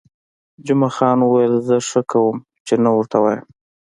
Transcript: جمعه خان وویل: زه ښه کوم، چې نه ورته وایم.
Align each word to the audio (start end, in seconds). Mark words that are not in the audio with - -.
جمعه 0.65 0.89
خان 0.95 1.17
وویل: 1.21 1.55
زه 1.67 1.75
ښه 1.89 2.01
کوم، 2.11 2.35
چې 2.67 2.73
نه 2.83 2.89
ورته 2.95 3.17
وایم. 3.21 3.45